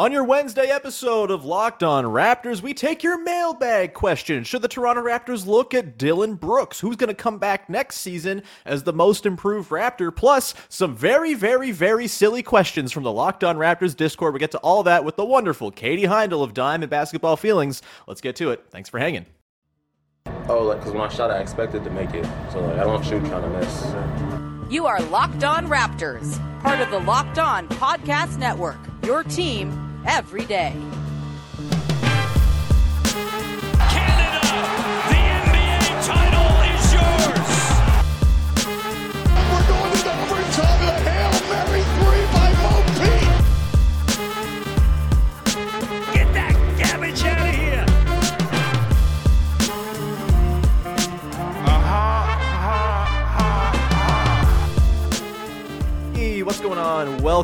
[0.00, 4.44] On your Wednesday episode of Locked On Raptors, we take your mailbag question.
[4.44, 6.80] Should the Toronto Raptors look at Dillon Brooks?
[6.80, 10.16] Who's going to come back next season as the most improved Raptor?
[10.16, 14.32] Plus, some very, very, very silly questions from the Locked On Raptors Discord.
[14.32, 17.82] We get to all that with the wonderful Katie Heindl of Dime and Basketball Feelings.
[18.06, 18.64] Let's get to it.
[18.70, 19.26] Thanks for hanging.
[20.48, 22.24] Oh, like, because when I shot, I expected to make it.
[22.52, 24.72] So, like, I don't shoot trying to miss.
[24.72, 28.78] You are Locked On Raptors, part of the Locked On Podcast Network.
[29.04, 30.74] Your team every day.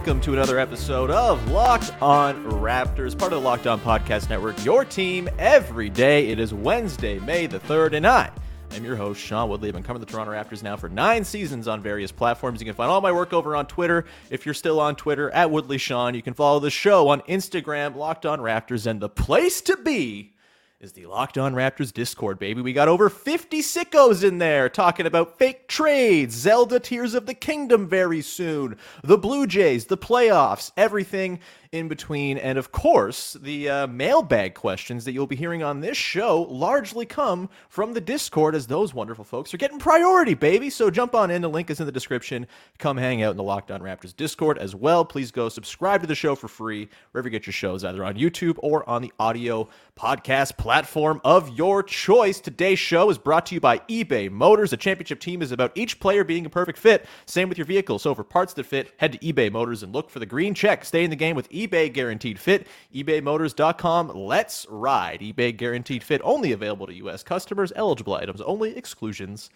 [0.06, 4.64] Welcome to another episode of Locked On Raptors, part of the Locked On Podcast Network,
[4.64, 6.28] your team every day.
[6.28, 8.30] It is Wednesday, May the 3rd, and I
[8.70, 9.68] am your host, Sean Woodley.
[9.68, 12.60] I've been covering the Toronto Raptors now for nine seasons on various platforms.
[12.60, 14.04] You can find all my work over on Twitter.
[14.30, 17.96] If you're still on Twitter, at Woodley Sean, you can follow the show on Instagram,
[17.96, 20.34] Locked On Raptors, and the place to be
[20.78, 22.60] is the Locked On Raptors Discord, baby.
[22.60, 27.32] We got over 50 sickos in there talking about fake trades, Zelda Tears of the
[27.32, 31.40] Kingdom very soon, the Blue Jays, the playoffs, everything
[31.72, 32.38] in between.
[32.38, 37.06] And of course, the uh, mailbag questions that you'll be hearing on this show largely
[37.06, 40.70] come from the Discord, as those wonderful folks are getting priority, baby.
[40.70, 41.42] So jump on in.
[41.42, 42.46] The link is in the description.
[42.78, 45.04] Come hang out in the Locked On Raptors Discord as well.
[45.04, 48.14] Please go subscribe to the show for free wherever you get your shows, either on
[48.14, 52.38] YouTube or on the audio podcast platform of your choice.
[52.40, 54.72] Today's show is brought to you by eBay Motors.
[54.72, 57.06] A championship team is about each player being a perfect fit.
[57.24, 57.98] Same with your vehicle.
[57.98, 60.84] So for parts that fit, head to eBay Motors and look for the green check.
[60.84, 62.66] Stay in the game with eBay Guaranteed Fit.
[62.94, 64.08] ebaymotors.com.
[64.14, 65.20] Let's ride.
[65.20, 67.22] eBay Guaranteed Fit only available to U.S.
[67.22, 67.72] customers.
[67.74, 68.76] Eligible items only.
[68.76, 69.50] Exclusions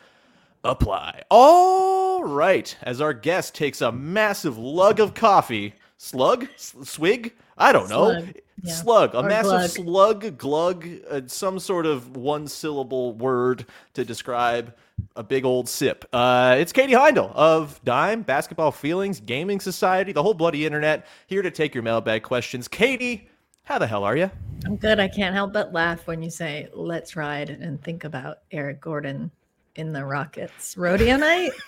[0.65, 1.23] apply.
[1.31, 2.77] All right.
[2.83, 8.13] As our guest takes a massive lug of coffee, slug, swig, I don't know.
[8.13, 8.75] Slug, yeah.
[8.75, 10.23] Slug, a Or massive glug.
[10.23, 14.75] slug, glug, uh, some sort of one syllable word to describe
[15.17, 16.05] a big old sip.
[16.13, 21.43] Uh, it's Katie Heindl of Dime, Basketball Feelings, Gaming Society, the whole bloody internet, here
[21.43, 22.69] to take your mailbag questions.
[22.69, 23.29] Katie,
[23.65, 24.31] how the hell are you?
[24.67, 25.01] I'm good.
[25.01, 29.31] I can't help but laugh when you say "Let's ride" and think about Eric Gordon
[29.77, 31.53] in the Rockets rodeo night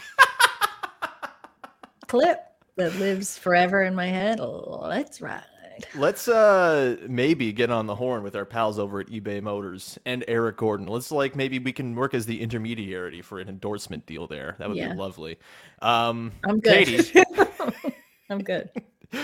[2.09, 2.41] clip
[2.77, 4.41] that lives forever in my head.
[4.41, 5.45] Let's ride.
[5.95, 10.25] Let's uh maybe get on the horn with our pals over at eBay Motors and
[10.29, 10.87] Eric Gordon.
[10.87, 14.57] Let's like maybe we can work as the intermediary for an endorsement deal there.
[14.59, 14.93] That would Yeah.
[14.93, 15.39] be lovely.
[15.81, 16.87] Um I'm good.
[16.87, 17.21] Katie,
[18.31, 18.71] I'm good.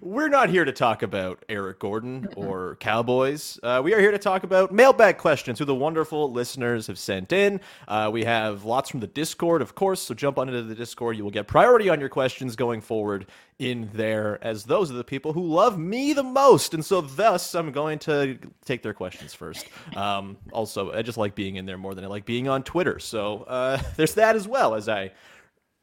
[0.00, 3.60] we're not here to talk about Eric Gordon or Cowboys.
[3.62, 7.32] Uh, we are here to talk about mailbag questions who the wonderful listeners have sent
[7.32, 7.60] in.
[7.86, 11.16] Uh, we have lots from the Discord, of course, so jump on into the Discord.
[11.16, 13.26] You will get priority on your questions going forward
[13.58, 16.72] in there, as those are the people who love me the most.
[16.72, 19.66] And so, thus, I'm going to take their questions first.
[19.94, 22.98] Um, also, I just like being in there more than I like being on Twitter.
[22.98, 25.12] So, uh, there's that as well as I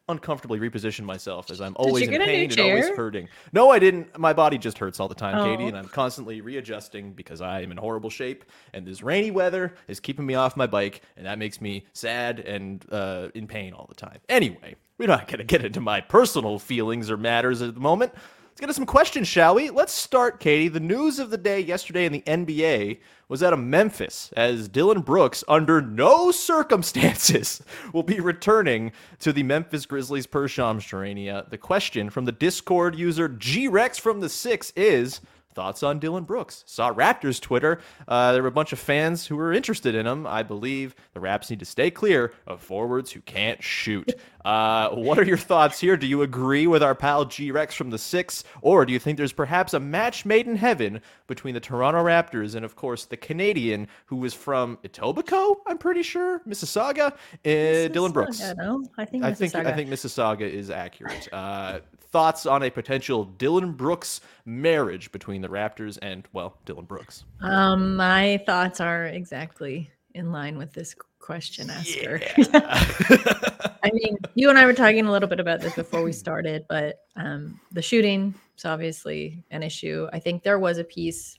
[0.09, 3.27] uncomfortably reposition myself as I'm always in get a new pain and always hurting.
[3.51, 4.17] No, I didn't.
[4.17, 5.67] My body just hurts all the time, Katie, Oh.
[5.67, 8.45] and I'm constantly readjusting because I am in horrible shape.
[8.73, 12.39] And this rainy weather is keeping me off my bike, and that makes me sad
[12.39, 14.19] and uh, in pain all the time.
[14.29, 18.13] Anyway, we're not going to get into my personal feelings or matters at the moment.
[18.57, 19.69] Let's get to some questions, shall we?
[19.69, 20.67] Let's start, Katie.
[20.67, 22.97] The news of the day yesterday in the NBA
[23.29, 27.61] was out of Memphis as Dillon Brooks, under no circumstances,
[27.93, 31.47] will be returning to the Memphis Grizzlies per Shams Charania.
[31.47, 35.21] The question from the Discord user G Rex from the Six is
[35.57, 36.63] thoughts on Dillon Brooks.
[36.67, 37.79] Saw Raptors Twitter.
[38.07, 40.27] Uh, there were a bunch of fans who were interested in him.
[40.27, 44.13] I believe the Raps need to stay clear of forwards who can't shoot.
[44.47, 45.97] Uh, what are your thoughts here?
[45.97, 49.17] Do you agree with our pal G Rex from the Six, or do you think
[49.17, 53.17] there's perhaps a match made in heaven between the Toronto Raptors and, of course, the
[53.17, 55.57] Canadian who was from Etobicoke?
[55.67, 57.11] I'm pretty sure Mississauga.
[57.11, 58.41] Uh, Dillon Brooks.
[58.57, 58.85] No?
[58.97, 59.75] I think I think I Mississauga.
[59.75, 61.27] think Mississauga is accurate.
[61.33, 67.25] Uh, thoughts on a potential Dillon Brooks marriage between the Raptors and well, Dillon Brooks.
[67.41, 70.95] Um, my thoughts are exactly in line with this
[71.27, 72.21] question asker.
[73.83, 76.65] I mean, you and I were talking a little bit about this before we started,
[76.69, 80.07] but um, the shooting is obviously an issue.
[80.13, 81.37] I think there was a piece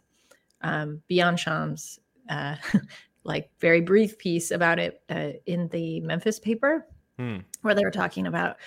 [0.60, 2.56] um, beyond Shams, uh,
[3.24, 6.86] like very brief piece about it uh, in the Memphis paper,
[7.18, 7.38] Hmm.
[7.62, 8.58] where they were talking about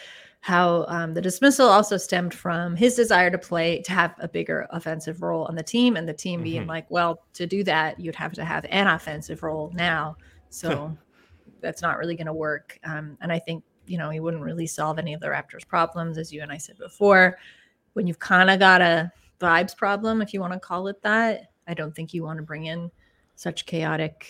[0.42, 4.68] how um, the dismissal also stemmed from his desire to play to have a bigger
[4.72, 6.68] offensive role on the team, and the team being Mhm.
[6.68, 10.18] like, well, to do that, you'd have to have an offensive role now.
[10.50, 10.98] So
[11.62, 12.80] that's not really going to work.
[12.84, 16.18] Um, and I think, you know, he wouldn't really solve any of the Raptors' problems,
[16.18, 17.38] as you and I said before.
[17.94, 21.52] When you've kind of got a vibes problem, if you want to call it that,
[21.68, 22.90] I don't think you want to bring in
[23.36, 24.28] such chaotic,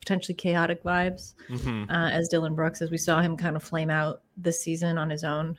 [0.00, 1.90] potentially chaotic vibes Mhm.
[1.90, 5.08] uh, as Dillon Brooks, as we saw him kind of flame out this season on
[5.10, 5.56] his own.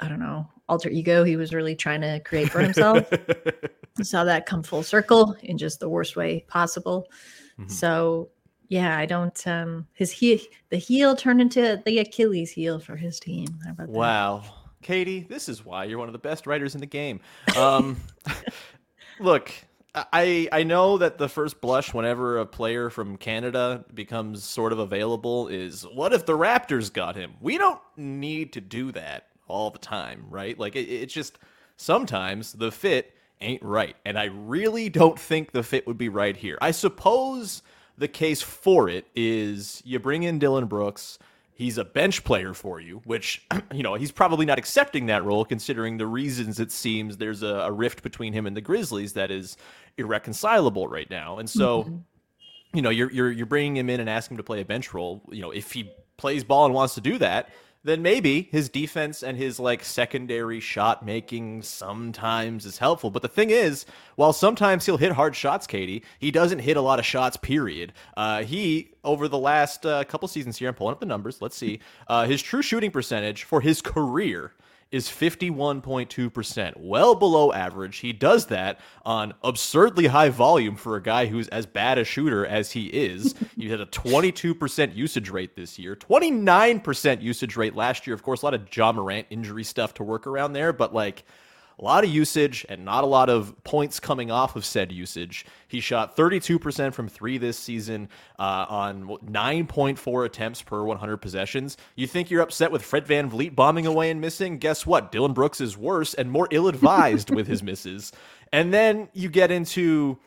[0.00, 3.08] I don't know, alter ego he was really trying to create for himself.
[4.02, 7.06] Saw that come full circle in just the worst way possible.
[7.60, 7.70] Mhm.
[7.70, 8.28] So
[8.74, 10.40] yeah, I don't um his heel
[10.70, 13.46] the heel turned into the Achilles heel for his team.
[13.64, 13.92] How about that?
[13.92, 14.42] Wow.
[14.82, 17.20] Katie, this is why you're one of the best writers in the game.
[17.56, 17.96] Um,
[19.20, 19.52] look,
[19.94, 24.80] I I know that the first blush whenever a player from Canada becomes sort of
[24.80, 27.34] available is what if the Raptors got him?
[27.40, 30.58] We don't need to do that all the time, right?
[30.58, 31.38] Like it, it's just
[31.76, 36.36] sometimes the fit ain't right, and I really don't think the fit would be right
[36.36, 36.58] here.
[36.60, 37.62] I suppose
[37.96, 41.18] the case for it is you bring in Dillon Brooks.
[41.56, 45.44] He's a bench player for you, which, you know, he's probably not accepting that role
[45.44, 49.30] considering the reasons it seems there's a, a rift between him and the Grizzlies that
[49.30, 49.56] is
[49.96, 51.38] irreconcilable right now.
[51.38, 51.96] And so, mm-hmm.
[52.72, 54.92] you know, you're, you're, you're bringing him in and asking him to play a bench
[54.92, 55.22] role.
[55.30, 57.50] You know, if he plays ball and wants to do that,
[57.84, 63.10] then maybe his defense and his like secondary shot making sometimes is helpful.
[63.10, 63.84] But the thing is,
[64.16, 67.36] while sometimes he'll hit hard shots, Katie, he doesn't hit a lot of shots.
[67.36, 67.92] Period.
[68.16, 71.40] Uh, he over the last uh, couple seasons here, I'm pulling up the numbers.
[71.40, 71.80] Let's see.
[72.06, 74.52] Uh, his true shooting percentage for his career
[74.94, 77.96] is 51.2%, well below average.
[77.96, 82.46] He does that on absurdly high volume for a guy who's as bad a shooter
[82.46, 83.34] as he is.
[83.56, 88.14] he had a 22% usage rate this year, 29% usage rate last year.
[88.14, 91.24] Of course, a lot of Ja Morant injury stuff to work around there, but like
[91.78, 95.44] a lot of usage and not a lot of points coming off of said usage.
[95.68, 101.76] He shot 32% from three this season uh, on 9.4 attempts per 100 possessions.
[101.96, 104.58] You think you're upset with Fred VanVleet bombing away and missing?
[104.58, 105.10] Guess what?
[105.10, 108.12] Dillon Brooks is worse and more ill advised with his misses.
[108.52, 110.18] And then you get into,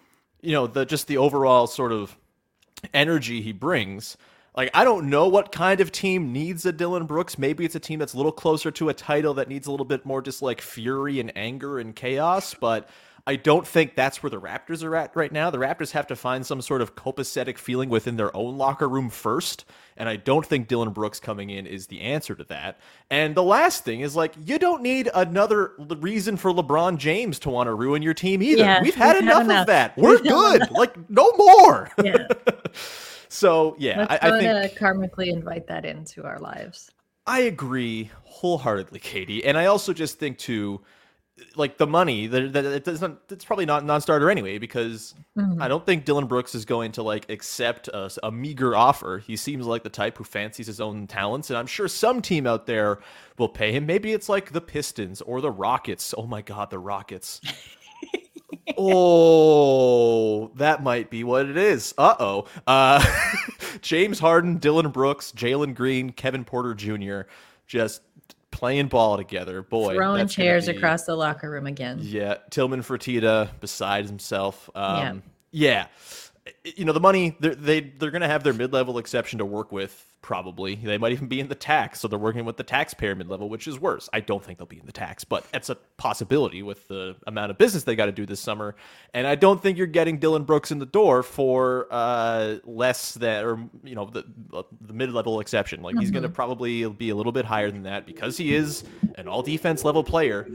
[0.42, 2.18] you know, the just the overall sort of
[2.94, 4.18] energy he brings.
[4.58, 7.38] Like I don't know what kind of team needs a Dillon Brooks.
[7.38, 9.86] Maybe it's a team that's a little closer to a title that needs a little
[9.86, 12.90] bit more just like fury and anger and chaos, but
[13.28, 15.50] I don't think that's where the Raptors are at right now.
[15.52, 19.10] The Raptors have to find some sort of copacetic feeling within their own locker room
[19.10, 19.66] first,
[19.96, 22.80] and I don't think Dillon Brooks coming in is the answer to that.
[23.12, 27.52] And the last thing is like you don't need another reason for LeBron James to
[27.52, 28.64] want to ruin your team either.
[28.64, 29.62] Yeah, we've had we've had enough, enough.
[29.62, 29.98] of that.
[29.98, 30.72] We're good.
[30.72, 31.92] like no more.
[32.04, 32.28] Yeah.
[33.30, 36.92] so yeah, Let's I, I think to karmically invite that into our lives.
[37.26, 40.82] I agree wholeheartedly, Katie, and I also just think too,
[41.56, 43.20] like the money that that it doesn't.
[43.30, 45.62] It's probably not non-starter anyway because Mhm.
[45.62, 49.20] I don't think Dillon Brooks is going to like accept a, a meager offer.
[49.20, 52.48] He seems like the type who fancies his own talents, and I'm sure some team
[52.48, 53.00] out there
[53.38, 53.86] will pay him.
[53.86, 56.14] Maybe it's like the Pistons or the Rockets.
[56.18, 57.42] Oh my God, the Rockets.
[58.78, 61.94] oh, that might be what it is.
[61.98, 62.46] Uh-oh.
[62.66, 63.04] Uh
[63.82, 67.30] James Harden, Dillon Brooks, Jalen Green, Kevin Porter Jr.
[67.68, 68.02] just
[68.52, 69.62] playing ball together.
[69.62, 72.00] Boy, Throwing chairs be- across the locker room again.
[72.02, 74.70] Yeah, Tillman Fertitta beside himself.
[74.76, 75.88] Um, yeah.
[76.64, 79.72] You know the money they're, they they're gonna have their mid level exception to work
[79.72, 80.04] with.
[80.22, 83.30] Probably they might even be in the tax, so they're working with the taxpayer mid
[83.30, 84.10] level, which is worse.
[84.12, 87.52] I don't think they'll be in the tax, but it's a possibility with the amount
[87.52, 88.76] of business they got to do this summer.
[89.14, 93.46] And I don't think you're getting Dillon Brooks in the door for uh, less than
[93.46, 94.26] or you know the
[94.82, 95.82] the mid level exception.
[95.82, 98.84] Like he's gonna probably be a little bit higher than that because he is
[99.16, 100.48] an all defense level player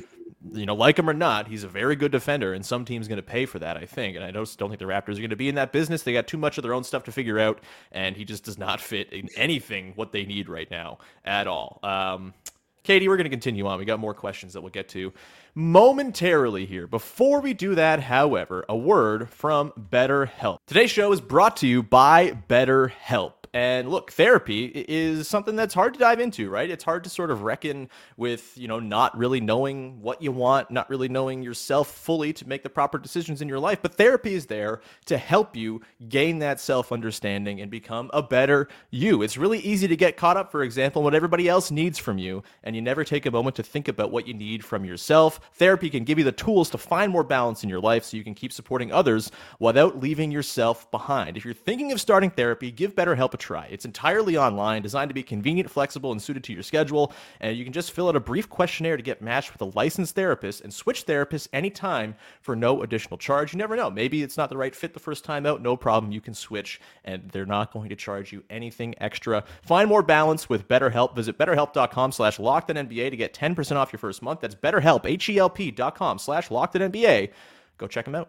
[0.53, 3.17] you know, like him or not, he's a very good defender, and some team's going
[3.17, 4.17] to pay for that, I think.
[4.17, 6.03] And I just don't think the Raptors are going to be in that business.
[6.03, 7.61] They got too much of their own stuff to figure out,
[7.93, 11.79] and he just does not fit in anything what they need right now at all.
[11.83, 12.35] Um,
[12.83, 13.79] Katie, we're going to continue on.
[13.79, 15.13] We got more questions that we'll get to
[15.55, 16.89] momentarily here.
[16.89, 20.59] Before we do that, however, a word from BetterHelp.
[20.67, 23.42] Today's show is brought to you by BetterHelp.
[23.55, 26.71] And look, therapy is something that's hard to dive into, right?
[26.71, 30.71] It's hard to sort of reckon with, you know, not really knowing what you want,
[30.71, 33.81] not really knowing yourself fully to make the proper decisions in your life.
[33.83, 38.69] But therapy is there to help you gain that self understanding and become a better
[38.91, 39.21] you.
[39.21, 42.17] It's really easy to get caught up, for example, in what everybody else needs from
[42.17, 45.41] you, and you never take a moment to think about what you need from yourself.
[45.53, 48.25] Therapy can give you the tools to find more balance in your life so you
[48.25, 51.37] can keep supporting others without leaving yourself behind.
[51.37, 53.67] If you're thinking of starting therapy, give BetterHelp a try.
[53.71, 57.13] It's entirely online, designed to be convenient, flexible, and suited to your schedule.
[57.41, 60.15] And you can just fill out a brief questionnaire to get matched with a licensed
[60.15, 63.53] therapist and switch therapists anytime for no additional charge.
[63.53, 63.91] You never know.
[63.91, 65.61] Maybe it's not the right fit the first time out.
[65.61, 66.13] No problem.
[66.13, 69.45] You can switch, and they're not going to charge you anything extra.
[69.63, 71.15] Find more balance with BetterHelp.
[71.15, 74.41] Visit betterhelp.com slash LockedOnNBA to get 10% off your first month.
[74.41, 77.31] That's betterhelp, H-E-L-P dot com slash LockedOnNBA.
[77.79, 78.29] Go check them out.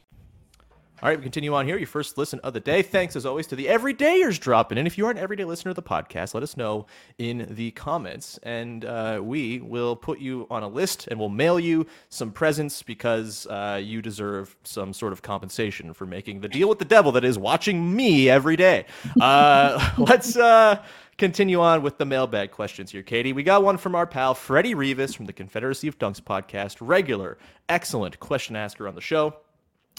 [1.03, 1.79] All right, we continue on here.
[1.79, 2.83] Your first listen of the day.
[2.83, 4.85] Thanks as always to the everydayers dropping in.
[4.85, 6.85] If you are an everyday listener of the podcast, let us know
[7.17, 11.59] in the comments, and uh, we will put you on a list and we'll mail
[11.59, 16.69] you some presents because uh, you deserve some sort of compensation for making the deal
[16.69, 18.85] with the devil that is watching me every day.
[19.19, 20.79] Uh, let's uh,
[21.17, 23.33] continue on with the mailbag questions here, Katie.
[23.33, 27.39] We got one from our pal Freddie Rivas from the Confederacy of Dunks podcast, regular,
[27.67, 29.33] excellent question asker on the show.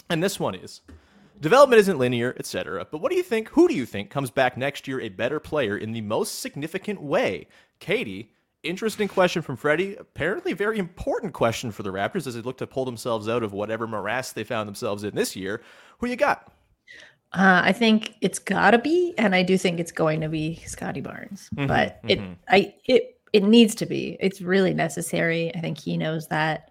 [0.09, 0.81] And this one is
[1.39, 2.87] development isn't linear, etc.
[2.89, 3.49] But what do you think?
[3.49, 7.01] Who do you think comes back next year a better player in the most significant
[7.01, 7.47] way?
[7.79, 8.31] Katie,
[8.63, 9.95] interesting question from Freddie.
[9.95, 13.53] Apparently, very important question for the Raptors as they look to pull themselves out of
[13.53, 15.61] whatever morass they found themselves in this year.
[15.99, 16.51] Who you got?
[17.33, 21.01] Uh, I think it's gotta be, and I do think it's going to be Scottie
[21.01, 21.49] Barnes.
[21.55, 22.35] Mhm, but it, mhm.
[22.47, 24.17] I, it, it needs to be.
[24.19, 25.53] It's really necessary.
[25.55, 26.69] I think he knows that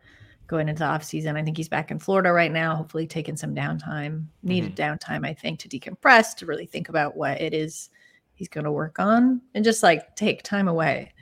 [0.53, 1.37] going into off season.
[1.37, 5.33] I think he's back in Florida right now, hopefully taking some downtime, needed downtime, I
[5.33, 7.89] think, to decompress, to really think about what it is
[8.35, 11.13] he's going to work on, and just like take time away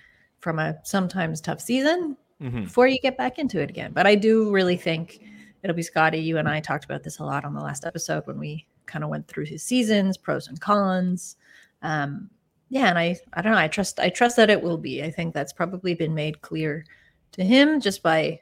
[0.41, 2.65] from a sometimes tough season Mhm.
[2.65, 3.93] before you get back into it again.
[3.93, 5.21] But I do really think
[5.63, 6.19] it'll be Scottie.
[6.19, 9.05] You and I talked about this a lot on the last episode when we kind
[9.05, 11.37] of went through his seasons, pros and cons.
[11.83, 12.31] Um,
[12.71, 13.59] yeah, and I I don't know.
[13.59, 15.03] I trust I trust that it will be.
[15.05, 16.85] I think that's probably been made clear
[17.33, 18.41] to him just by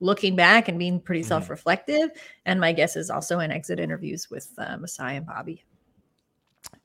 [0.00, 1.28] looking back and being pretty Mhm.
[1.28, 2.10] self-reflective.
[2.46, 5.64] And my guess is also in exit interviews with uh, Masai and Bobby.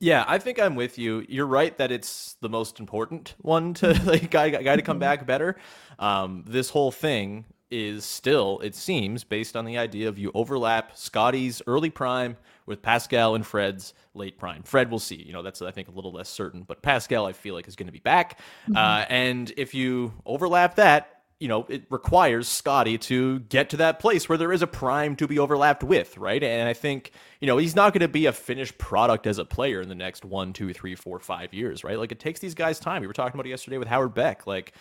[0.00, 1.24] Yeah, I think I'm with you.
[1.28, 5.26] You're right that it's the most important one to like guy guy to come back
[5.26, 5.56] better.
[5.98, 10.96] Um, this whole thing is still, it seems, based on the idea of you overlap
[10.96, 14.62] Scottie's early prime with Pascal and Fred's late prime.
[14.62, 15.16] Fred, we'll see.
[15.16, 17.76] You know, that's I think a little less certain, but Pascal, I feel like is
[17.76, 18.38] going to be back.
[18.74, 21.13] Uh, and if you overlap that,
[21.44, 25.14] you know, it requires Scottie to get to that place where there is a prime
[25.16, 26.42] to be overlapped with, right?
[26.42, 29.44] And I think, you know, he's not going to be a finished product as a
[29.44, 31.98] player in the next one, two, three, four, five years, right?
[31.98, 33.02] Like it takes these guys time.
[33.02, 34.46] We were talking about it yesterday with Howard Beck.
[34.46, 34.72] Like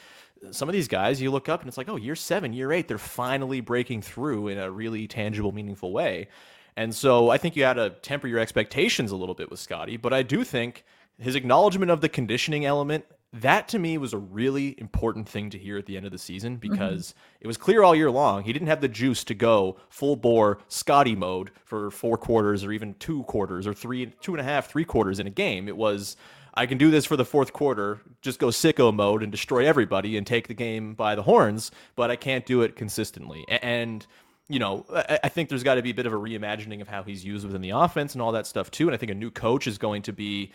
[0.51, 2.88] some of these guys, you look up and it's like, oh, year seven, year eight,
[2.88, 6.29] they're finally breaking through in a really tangible, meaningful way.
[6.77, 9.98] And so I think you had to temper your expectations a little bit with Scottie,
[9.98, 10.86] but I do think
[11.20, 13.03] his acknowledgement of the conditioning element
[13.34, 16.18] that to me was a really important thing to hear at the end of the
[16.18, 16.72] season mm-hmm.
[16.72, 20.16] because it was clear all year long he didn't have the juice to go full
[20.16, 24.44] bore Scottie mode for four quarters or even two quarters or three, two and a
[24.44, 25.68] half, three quarters in a game.
[25.68, 26.16] It was
[26.56, 30.18] I can do this for the fourth quarter, just go sicko mode and destroy everybody
[30.18, 33.44] and take the game by the horns, but I can't do it consistently.
[33.50, 34.06] And
[34.48, 36.88] you know, I I think there's got to be a bit of a reimagining of
[36.88, 38.88] how he's used within the offense and all that stuff too.
[38.88, 40.52] And I think a new coach is going to be.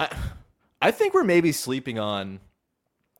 [0.00, 0.08] I,
[0.80, 2.40] I think we're maybe sleeping on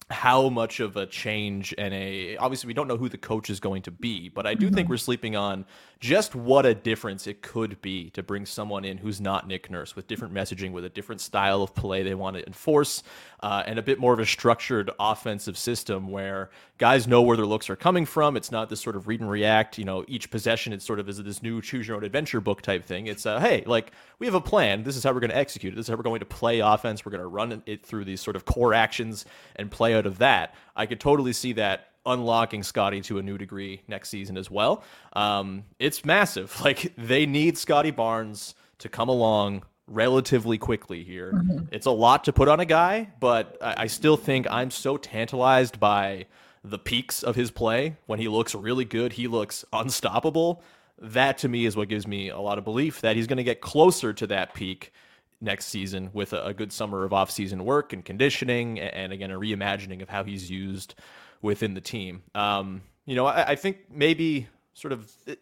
[0.09, 3.59] how much of a change and a obviously we don't know who the coach is
[3.59, 5.65] going to be, but I do think we're sleeping on
[5.99, 9.97] just what a difference it could be to bring someone in who's not Nick Nurse
[9.97, 13.03] with different messaging, with a different style of play they want to enforce,
[13.43, 17.47] uh, and a bit more of a structured offensive system where guys know where their
[17.47, 18.37] looks are coming from.
[18.37, 20.73] It's not this sort of read and react, you know, each possession.
[20.73, 23.09] It's sort of is this new choose your own adventure book type thing.
[23.09, 24.85] It's uh, hey, like we have a plan.
[24.85, 25.77] This is how we're going to execute it.
[25.77, 27.05] This is how we're going to play offense.
[27.05, 29.25] We're going to run it through these sort of core actions
[29.57, 30.55] and play out of that.
[30.77, 34.85] I could totally see that unlocking Scottie to a new degree next season as well.
[35.15, 36.55] Um, it's massive.
[36.67, 41.33] Like they need Scottie Barnes to come along relatively quickly here.
[41.33, 41.67] Mm-hmm.
[41.71, 44.97] It's a lot to put on a guy, but I, I still think I'm so
[44.97, 46.27] tantalized by
[46.65, 49.13] the peaks of his play when he looks really good.
[49.13, 50.63] He looks unstoppable.
[50.99, 53.45] That to me is what gives me a lot of belief that he's going to
[53.45, 54.93] get closer to that peak
[55.41, 59.31] next season with a, a good summer of off-season work and conditioning, and, and again
[59.31, 60.95] a reimagining of how he's used
[61.43, 62.23] within the team.
[62.35, 65.41] Um, you know, I, I think maybe sort of it,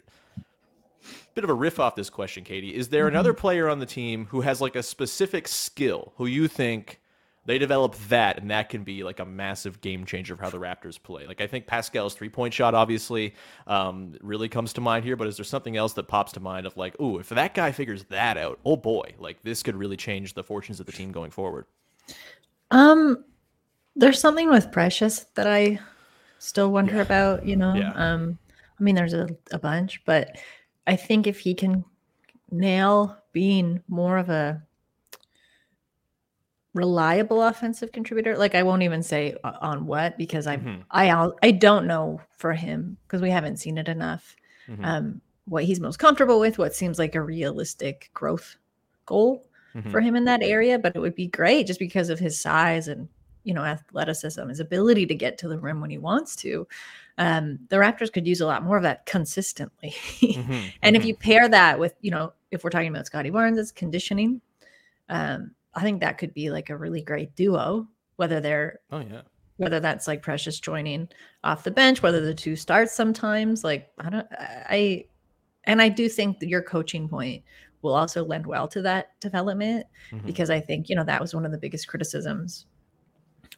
[1.35, 2.75] bit of a riff off this question, Katie.
[2.75, 6.49] Is there another player on the team who has like a specific skill who you
[6.49, 7.01] think
[7.47, 10.59] they develop that and that can be like a massive game changer for how the
[10.59, 11.27] Raptors play?
[11.27, 13.35] Like I think Pascal's three point shot obviously
[13.67, 16.67] um, really comes to mind here, but is there something else that pops to mind
[16.67, 19.97] of like, ooh, if that guy figures that out, oh boy, like this could really
[19.97, 21.67] change the fortunes of the team going forward.
[22.71, 23.25] Um,
[23.97, 25.79] there's something with Precious that I
[26.39, 27.03] still wonder Yeah.
[27.03, 27.47] about.
[27.47, 27.93] You know, Yeah.
[27.95, 28.39] um,
[28.79, 30.37] I mean, there's a, a bunch, but
[30.87, 31.85] I think if he can
[32.51, 34.63] nail being more of a
[36.75, 40.83] reliable offensive contributor, like I won't even say on what because I Mhm.
[40.91, 44.37] I I don't know for him because we haven't seen it enough.
[44.69, 44.85] Mhm.
[44.85, 48.57] Um, what he's most comfortable with, what seems like a realistic growth
[49.07, 49.91] goal Mhm.
[49.91, 52.89] for him in that area, but it would be great just because of his size
[52.89, 53.09] and
[53.45, 56.67] you know athleticism, his ability to get to the rim when he wants to.
[57.19, 59.91] Um, the Raptors could use a lot more of that consistently.
[60.21, 60.73] Mhm.
[60.83, 61.07] and if Mhm.
[61.07, 64.41] you pair that with, you know, if we're talking about Scottie Barnes' conditioning,
[65.09, 67.89] um, I think that could be like a really great duo.
[68.17, 69.23] Whether they're oh yeah.
[69.57, 71.09] whether that's like Precious joining
[71.43, 75.05] off the bench, whether the two start sometimes, like I don't, I,
[75.65, 77.43] and I do think that your coaching point
[77.83, 80.25] will also lend well to that development Mhm.
[80.27, 82.67] because I think you know that was one of the biggest criticisms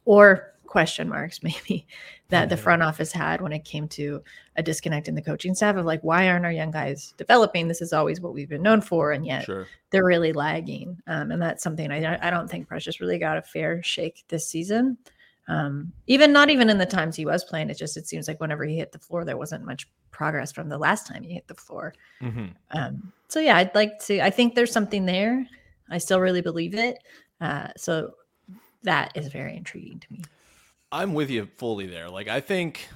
[0.04, 1.87] or question marks maybe
[2.28, 4.23] that the front office had when it came to
[4.56, 7.68] a disconnect in the coaching staff of like why aren't our young guys developing?
[7.68, 9.66] This is always what we've been known for and yet Sure.
[9.90, 13.42] they're really lagging um, and that's something I, I don't think precious really got a
[13.42, 14.99] fair shake this season.
[15.49, 18.40] Um, even not even in the times he was playing it just it seems like
[18.40, 21.46] whenever he hit the floor there wasn't much progress from the last time he hit
[21.46, 21.94] the floor.
[22.20, 22.50] Mhm.
[22.73, 25.46] um, so yeah i'd like to i think there's something there.
[25.88, 26.98] I still really believe it.
[27.40, 28.14] Uh, so
[28.83, 30.22] that is very intriguing to me
[30.92, 32.09] I'm with you fully there.
[32.09, 32.88] Like I think,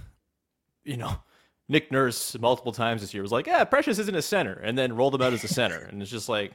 [0.84, 1.16] you know,
[1.68, 4.94] Nick Nurse multiple times this year was like, "Yeah, Precious isn't a center," and then
[4.94, 6.52] rolled him out as a center, and it's just like.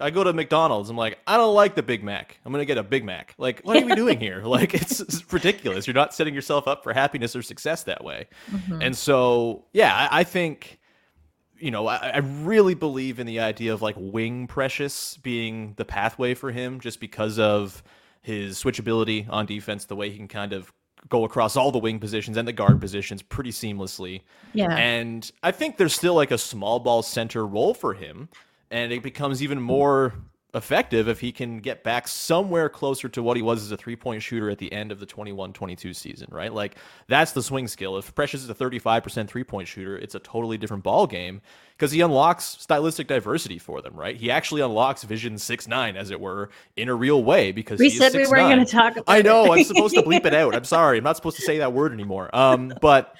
[0.00, 0.90] I go to McDonald's.
[0.90, 2.38] I'm like, I don't like the Big Mac.
[2.44, 3.34] I'm gonna get a Big Mac.
[3.36, 4.42] Like, what are we doing here?
[4.46, 5.88] Like, it's, it's ridiculous.
[5.88, 8.28] You're not setting yourself up for happiness or success that way.
[8.48, 8.80] Mm-hmm.
[8.80, 10.78] And so, yeah, I, I think,
[11.58, 15.84] you know, I, I really believe in the idea of like wing Precious being the
[15.84, 17.82] pathway for him, just because of
[18.22, 20.72] his switchability on defense, the way he can kind of
[21.08, 24.22] go across all the wing positions and the guard positions pretty seamlessly.
[24.52, 28.28] yeah And I think there's still like a small ball center role for him,
[28.70, 30.14] and it becomes even more
[30.54, 34.22] effective if he can get back somewhere closer to what he was as a three-point
[34.22, 36.52] shooter at the end of the 21-22 season, right?
[36.52, 37.98] Like that's the swing skill.
[37.98, 41.42] If Precious is a 35% three-point shooter, it's a totally different ball game
[41.76, 44.16] because he unlocks stylistic diversity for them, right?
[44.16, 48.14] He actually unlocks Vision 6-9 as it were in a real way because we said
[48.14, 49.52] we weren't going to talk about I know.
[49.52, 50.54] I'm supposed to bleep it out.
[50.54, 50.96] I'm sorry.
[50.96, 52.34] I'm not supposed to say that word anymore.
[52.34, 53.14] Um, but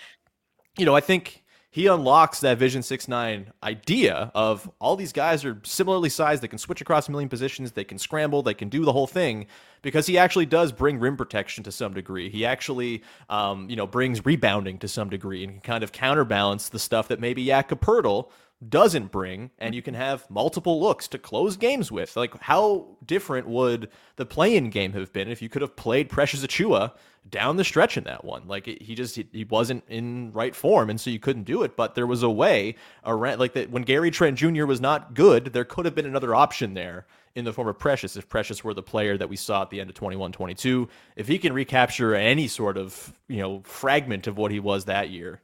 [0.78, 5.61] you know, I think he unlocks that Vision 6-9 idea of all these guys are
[5.64, 6.42] similarly sized.
[6.42, 7.72] They can switch across a million positions.
[7.72, 8.42] They can scramble.
[8.42, 9.46] They can do the whole thing
[9.83, 12.31] because he actually does bring rim protection to some degree.
[12.31, 16.70] He actually, um, you know, brings rebounding to some degree and can kind of counterbalance
[16.70, 18.31] the stuff that maybe Jakob Poeltl
[18.66, 22.16] doesn't bring, and you can have multiple looks to close games with.
[22.16, 26.44] Like, how different would the play-in game have been if you could have played Precious
[26.44, 26.92] Achiuwa
[27.28, 28.48] down the stretch in that one?
[28.48, 31.62] Like, it, he just he, he wasn't in right form, and so you couldn't do
[31.62, 31.76] it.
[31.76, 34.66] But there was a way around, like that when Gary Trent Jr.
[34.66, 38.16] was not good, there could have been another option there in the form of Precious
[38.16, 40.88] if Precious were the player that we saw at the end of 21-22.
[41.14, 45.10] If he can recapture any sort of you know fragment of what he was that
[45.10, 45.40] year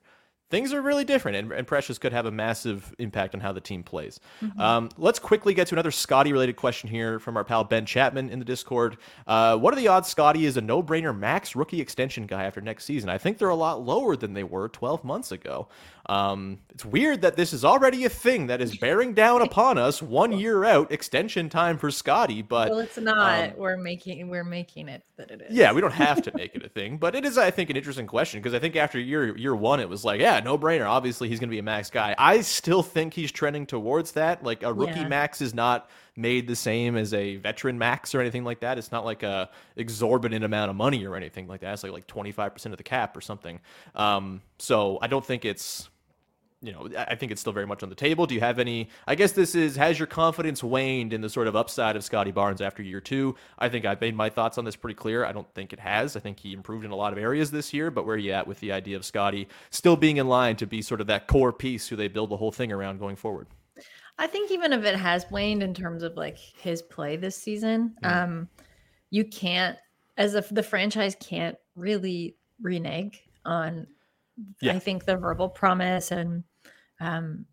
[0.54, 3.60] things are really different, and, and, Precious could have a massive impact on how the
[3.60, 4.20] team plays.
[4.40, 4.60] Mm-hmm.
[4.60, 8.30] Um, let's quickly get to another Scottie related question here from our pal Ben Chapman
[8.30, 8.96] in the Discord.
[9.26, 12.60] Uh, what are the odds Scottie is a no brainer max rookie extension guy after
[12.60, 13.10] next season?
[13.10, 15.66] I think they're a lot lower than they were 12 months ago.
[16.06, 20.02] Um, it's weird that this is already a thing that is bearing down upon us
[20.02, 23.50] one year out extension time for Scottie, but well, it's not.
[23.50, 25.54] Um, we're making we're making it that it is.
[25.54, 27.76] Yeah, we don't have to make it a thing, but it is, I think, an
[27.76, 30.88] interesting question because I think after year year one, it was like, yeah, no brainer.
[30.88, 32.14] Obviously, he's going to be a max guy.
[32.18, 34.42] I still think he's trending towards that.
[34.42, 35.08] Like a rookie yeah.
[35.08, 38.78] max is not made the same as a veteran max or anything like that.
[38.78, 41.72] It's not like a exorbitant amount of money or anything like that.
[41.72, 43.60] It's like like 25% of the cap or something.
[43.94, 45.88] Um, so I don't think it's
[46.64, 48.26] you know, I think it's still very much on the table.
[48.26, 48.88] Do you have any?
[49.06, 52.32] I guess this is has your confidence waned in the sort of upside of Scottie
[52.32, 53.36] Barnes after year two?
[53.58, 55.26] I think I've made my thoughts on this pretty clear.
[55.26, 56.16] I don't think it has.
[56.16, 58.32] I think he improved in a lot of areas this year, but where are you
[58.32, 61.26] at with the idea of Scottie still being in line to be sort of that
[61.26, 63.46] core piece who they build the whole thing around going forward?
[64.18, 67.94] I think even if it has waned in terms of like his play this season,
[68.02, 68.10] mm.
[68.10, 68.48] um,
[69.10, 69.76] you can't,
[70.16, 73.86] as if the franchise can't really renege on.
[74.60, 74.72] Yeah.
[74.72, 76.42] I think the verbal promise and
[77.00, 77.44] um,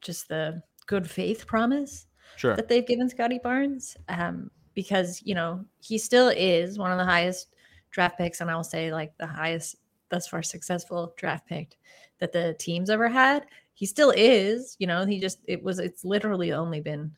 [0.00, 2.06] just the good faith promise
[2.36, 2.56] sure.
[2.56, 3.96] that they've given Scottie Barnes.
[4.08, 7.54] Um, because, you know, he still is one of the highest
[7.90, 9.76] draft picks, and I'll say like the highest
[10.08, 11.78] thus far successful draft pick
[12.18, 13.46] that the team's ever had.
[13.74, 17.12] He still is, you know, he just, it was, it's literally only been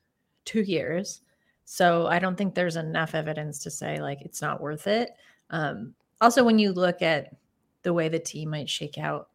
[0.44, 1.22] two years.
[1.64, 5.10] So I don't think there's enough evidence to say like it's not worth it.
[5.50, 7.34] Um, also, when you look at
[7.82, 9.29] the way the team might shake out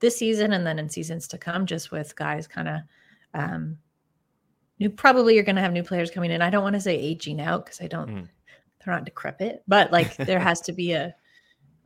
[0.00, 2.80] this season and then in seasons to come, just with guys kind of
[3.34, 3.78] um,
[4.78, 4.90] new.
[4.90, 6.42] Probably you're going to have new players coming in.
[6.42, 8.08] I don't want to say aging out because I don't.
[8.08, 8.28] Mm.
[8.84, 11.14] They're not decrepit, but like there has to be a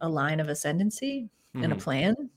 [0.01, 1.62] a line of ascendancy mm.
[1.62, 1.85] and a mm-hmm.
[1.85, 2.31] plan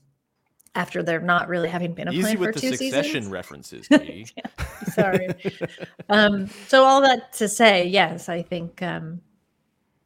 [0.76, 3.28] after they're not really having been a Easy plan with for the two succession seasons.
[3.28, 3.88] references.
[3.90, 5.28] yeah, sorry.
[6.08, 9.20] um, so all that to say, yes, I think um,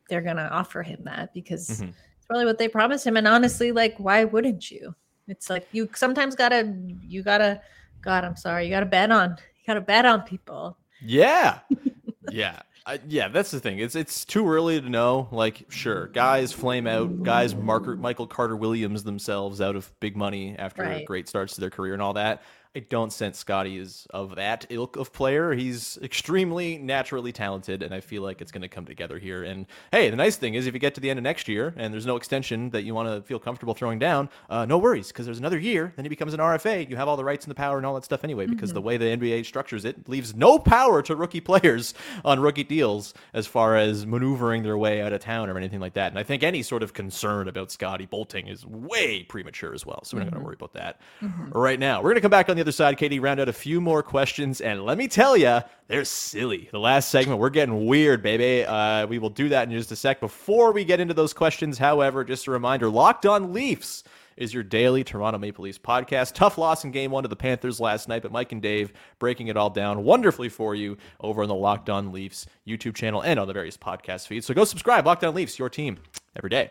[0.09, 1.89] they're going to offer him that because mm-hmm.
[1.89, 3.17] it's really what they promised him.
[3.17, 4.95] And honestly, like, why wouldn't you?
[5.31, 7.61] It's like you sometimes gotta you gotta
[8.03, 10.77] God, I'm sorry, you gotta bet on you gotta bet on people.
[11.01, 11.61] Yeah.
[12.31, 12.63] yeah.
[12.87, 13.79] Uh, yeah, that's the thing.
[13.79, 15.29] It's it's too early to know.
[15.31, 17.23] Like, sure, guys flame out.
[17.23, 21.05] Guys, Mark, Michael Carter Williams themselves out of big money after right.
[21.05, 22.43] great starts to their career and all that.
[22.77, 25.53] I don't sense Scottie is of that ilk of player.
[25.55, 29.43] He's extremely naturally talented, and I feel like it's going to come together here.
[29.43, 31.75] And hey, the nice thing is, if you get to the end of next year
[31.77, 35.09] and there's no extension that you want to feel comfortable throwing down, uh, no worries,
[35.09, 35.93] because there's another year.
[35.97, 36.89] Then he becomes an RFA.
[36.89, 38.75] You have all the rights and the power and all that stuff anyway, because mm-hmm.
[38.75, 41.93] the way the NBA structures it leaves no power to rookie players
[42.25, 45.95] on rookie deals as far as maneuvering their way out of town or anything like
[45.95, 46.13] that.
[46.13, 50.05] And I think any sort of concern about Scottie bolting is way premature as well.
[50.05, 50.47] So we're not going to mm-hmm.
[50.47, 51.51] worry about that mm-hmm.
[51.51, 51.99] right now.
[51.99, 54.03] We're going to come back on the other side, Katie, round out a few more
[54.03, 54.61] questions.
[54.61, 56.69] And let me tell you, they're silly.
[56.71, 58.65] The last segment, we're getting weird, baby.
[58.65, 60.21] Uh, we will do that in just a sec.
[60.21, 64.05] Before we get into those questions, however, just a reminder Locked on Leafs
[64.37, 66.35] is your daily Toronto Maple Leafs podcast.
[66.35, 69.49] Tough loss in game one to the Panthers last night, but Mike and Dave breaking
[69.49, 73.39] it all down wonderfully for you over on the Locked On Leafs YouTube channel and
[73.39, 74.47] on the various podcast feeds.
[74.47, 75.07] So go subscribe.
[75.07, 75.99] Locked On Leafs, your team
[76.35, 76.71] every day.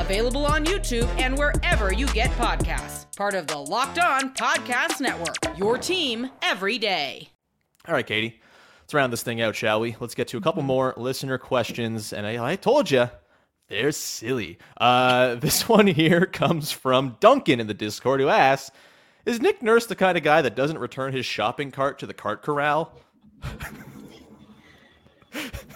[0.00, 5.58] available on YouTube and wherever you get podcasts part of the Locked On Podcast Network.
[5.58, 7.28] Your team every day.
[7.86, 8.40] All right, Katie,
[8.80, 9.94] let's round this thing out, shall we?
[10.00, 12.14] Let's get to a couple more listener questions.
[12.14, 13.10] And I, I told you,
[13.68, 14.56] they're silly.
[14.80, 18.74] Uh, this one here comes from Duncan in the Discord who asks
[19.26, 22.14] Is Nick Nurse the kind of guy that doesn't return his shopping cart to the
[22.14, 22.98] cart corral?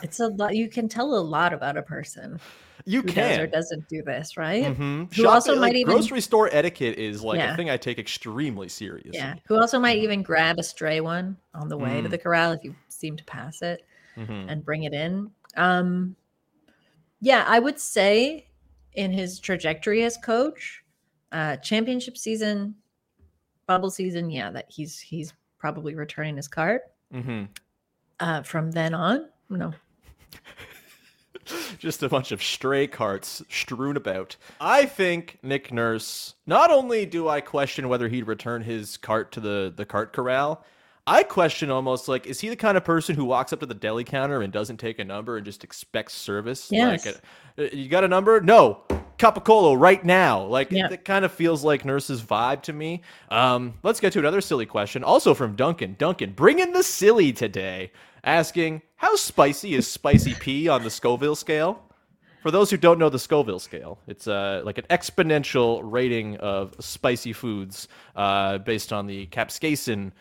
[0.02, 0.56] it's a lot.
[0.56, 2.40] You can tell a lot about a person.
[2.86, 4.64] You who can does or doesn't do this, right?
[4.64, 5.04] Mm-hmm.
[5.14, 7.54] Who also like, might even grocery store etiquette is like yeah.
[7.54, 9.12] a thing I take extremely seriously.
[9.14, 9.36] Yeah.
[9.48, 12.02] Who also might even grab a stray one on the way mm.
[12.02, 14.50] to the corral if you seem to pass it mm-hmm.
[14.50, 15.30] and bring it in.
[15.56, 16.16] Um,
[17.20, 18.48] yeah, I would say
[18.92, 20.84] in his trajectory as coach,
[21.32, 22.74] uh, championship season,
[23.66, 26.82] bubble season, yeah, that he's he's probably returning his cart.
[27.12, 27.44] Mm-hmm.
[28.20, 29.72] Uh, from then on, no.
[31.78, 34.36] just a bunch of stray carts strewn about.
[34.60, 39.40] I think Nick Nurse, not only do I question whether he'd return his cart to
[39.40, 40.64] the, the cart corral,
[41.06, 43.74] I question almost like, is he the kind of person who walks up to the
[43.74, 46.68] deli counter and doesn't take a number and just expects service?
[46.70, 47.04] Yes.
[47.04, 47.16] Like,
[47.58, 48.40] uh, you got a number?
[48.40, 48.82] No.
[49.18, 50.42] Cup of cola right now.
[50.44, 50.88] Like Yeah.
[50.90, 53.02] it, kind of feels like nurse's vibe to me.
[53.30, 55.96] Um, let's get to another silly question, also from Duncan.
[55.98, 57.92] Duncan, bring in the silly today,
[58.24, 61.80] asking how spicy is Spicy P on the Scoville scale?
[62.42, 66.74] For those who don't know the Scoville scale, it's uh, like an exponential rating of
[66.78, 70.12] spicy foods uh, based on the capsaicin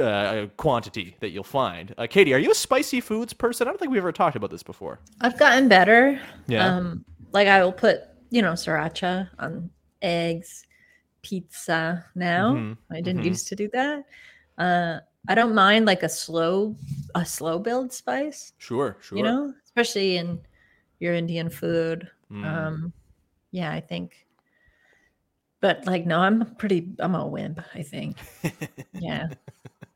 [0.00, 1.94] uh, quantity that you'll find.
[1.98, 3.66] Uh, Katie, are you a spicy foods person?
[3.66, 4.98] I don't think we've ever talked about this before.
[5.20, 6.18] I've gotten better.
[6.46, 6.66] Yeah.
[6.76, 8.00] Um, like I will put,
[8.32, 9.68] you know, sriracha on
[10.00, 10.64] eggs,
[11.20, 12.54] pizza now.
[12.54, 13.26] Mhm, I didn't mhm.
[13.26, 14.04] used to do that.
[14.56, 16.74] Uh, I don't mind like a slow,
[17.14, 18.54] a slow build spice.
[18.56, 19.18] Sure, sure.
[19.18, 20.40] You know, especially in
[20.98, 22.10] your Indian food.
[22.30, 22.44] Mm.
[22.44, 22.92] Um,
[23.50, 24.26] yeah, I think.
[25.60, 26.88] But like, no, I'm pretty.
[26.98, 27.60] I'm a wimp.
[27.74, 28.16] I think.
[28.94, 29.28] yeah.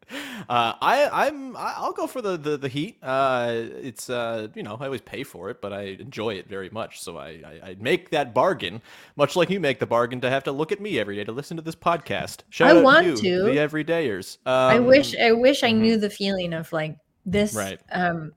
[0.48, 2.98] Uh, I I'm I'll go for the the, the heat.
[3.02, 3.50] Uh,
[3.82, 7.00] it's uh you know I always pay for it, but I enjoy it very much.
[7.00, 8.80] So I, I I make that bargain,
[9.16, 11.32] much like you make the bargain to have to look at me every day to
[11.32, 12.42] listen to this podcast.
[12.50, 13.42] Shout I out want you, to.
[13.44, 14.36] the everydayers.
[14.46, 15.16] Um, I wish.
[15.16, 15.78] I wish I mhm.
[15.78, 17.54] knew the feeling of like this.
[17.54, 17.80] Right.
[17.90, 18.32] Um,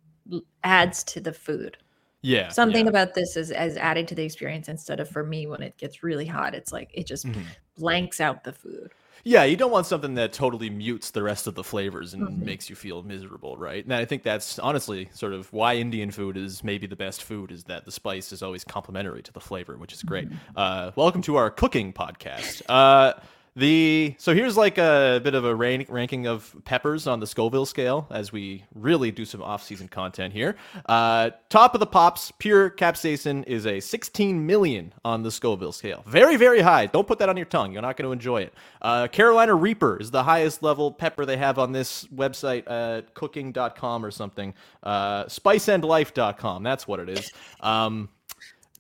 [0.63, 1.77] adds to the food.
[2.21, 2.89] yeah Something yeah.
[2.89, 6.01] about this is as added to the experience instead of for me when it gets
[6.01, 6.55] really hot.
[6.55, 7.43] It's like it just Mhm.
[7.77, 8.91] blanks out the food.
[9.23, 12.45] Yeah, you don't want something that totally mutes the rest of the flavors and Mhm.
[12.45, 13.83] makes you feel miserable, right?
[13.83, 17.51] And I think that's honestly sort of why Indian food is maybe the best food
[17.51, 20.29] is that the spice is always complementary to the flavor, which is great.
[20.55, 22.61] Uh, welcome to our cooking podcast.
[22.69, 23.13] Uh,
[23.55, 27.65] the so here's like a bit of a rank, ranking of peppers on the Scoville
[27.65, 30.55] scale as we really do some off-season content here.
[30.85, 36.03] Uh, top of the pops, pure capsaicin is a 16 million on the Scoville scale.
[36.07, 36.85] Very very high.
[36.85, 37.73] Don't put that on your tongue.
[37.73, 38.53] You're not going to enjoy it.
[38.81, 44.05] Uh, Carolina Reaper is the highest level pepper they have on this website, uh, cooking.com
[44.05, 44.53] or something.
[44.83, 46.63] Uh, spiceandlife.com.
[46.63, 47.31] That's what it is.
[47.59, 48.09] Um,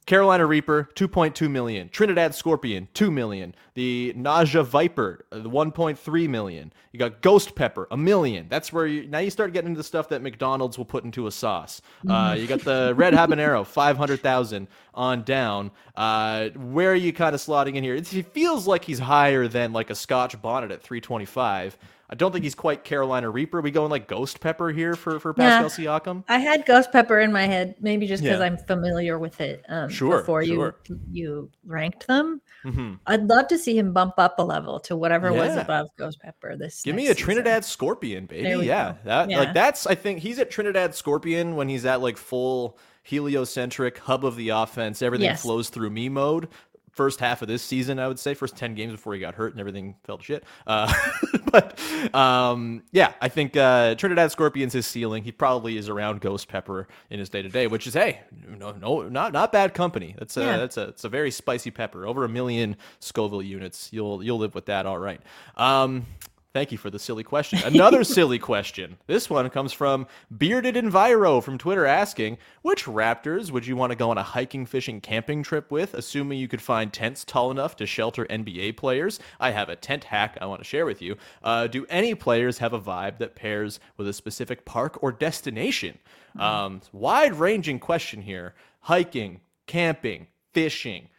[0.09, 1.87] Carolina Reaper, 2.2 million.
[1.87, 3.53] Trinidad Scorpion, 2 million.
[3.75, 6.73] The Naga Viper, uh, 1.3 million.
[6.91, 8.47] You got Ghost Pepper, a million.
[8.49, 11.27] That's where you now you start getting into the stuff that McDonald's will put into
[11.27, 11.83] a sauce.
[12.07, 15.69] Uh, you got the Red Habanero, 500,000 on down.
[15.95, 17.93] Uh, where are you kind of slotting in here?
[17.93, 21.77] It feels like he's higher than like a Scotch Bonnet at 325.
[22.11, 23.61] I don't think he's quite Carolina Reaper.
[23.61, 25.61] We going like Ghost Pepper here for for Yeah.
[25.61, 26.23] Pascal Siakam?
[26.27, 28.45] I had ghost pepper in my head, maybe just because Yeah.
[28.45, 29.63] I'm familiar with it.
[29.69, 30.75] Um, Sure, before sure.
[30.87, 34.95] you you ranked them, hmm I'd love to see him bump up a level to
[34.95, 36.55] whatever was above ghost pepper.
[36.57, 37.23] This Give me a season.
[37.25, 38.65] Trinidad Scorpion, baby.
[38.65, 38.97] Yeah, go.
[39.05, 39.39] that Yeah.
[39.39, 39.85] like that's.
[39.85, 44.49] I think he's at Trinidad Scorpion when he's at like full heliocentric hub of the
[44.49, 45.01] offense.
[45.01, 45.41] Everything Yes.
[45.41, 46.47] flows through me mode.
[46.91, 49.51] First half of this season, I would say, first ten games before he got hurt
[49.53, 50.43] and everything fell to shit.
[50.67, 50.91] Uh,
[51.51, 51.79] but
[52.15, 55.23] um, yeah, I think uh, Trinidad Scorpion's his ceiling.
[55.23, 58.71] He probably is around Ghost Pepper in his day to day, which is hey, no,
[58.71, 60.15] no, not not bad company.
[60.17, 60.57] That's a Yeah.
[60.57, 62.05] that's a it's a very spicy pepper.
[62.05, 63.89] Over a million Scoville units.
[63.91, 65.21] You'll you'll live with that, all right.
[65.55, 66.05] Um,
[66.51, 67.59] Thank you for the silly question.
[67.63, 68.97] Another silly question.
[69.05, 73.95] This one comes from Bearded Enviro from Twitter asking, which Raptors would you want to
[73.95, 77.75] go on a hiking, fishing, camping trip with, assuming you could find tents tall enough
[77.75, 79.19] to shelter NBA players?
[79.39, 81.17] I have a tent hack I want to share with you.
[81.43, 85.99] Uh, do any players have a vibe that pairs with a specific park or destination?
[86.37, 88.55] Um, Wide ranging question here.
[88.81, 91.09] Hiking, camping, fishing,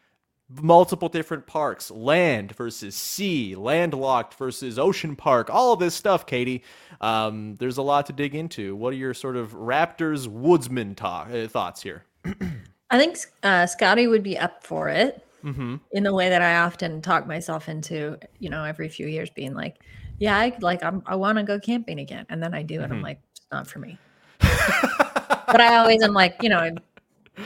[0.61, 6.63] multiple different parks, land versus sea, landlocked versus ocean park, all of this stuff, Katie.
[7.01, 8.75] Um, there's a lot to dig into.
[8.75, 12.05] What are your sort of Raptors woodsman talk, uh, thoughts here?
[12.91, 15.77] I think uh, Scottie would be up for it Mm-hmm.
[15.93, 19.55] in the way that I often talk myself into, you know, every few years being
[19.55, 19.79] like,
[20.19, 22.93] yeah, I like I'm, I want to go camping again, and then I do, and
[22.93, 23.05] I'm Mhm.
[23.05, 23.97] like, it's not for me.
[24.41, 26.79] but I always am like, you know, I'm